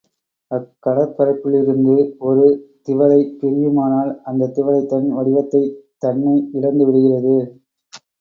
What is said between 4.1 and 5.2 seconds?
அந்தத் திவலை தன்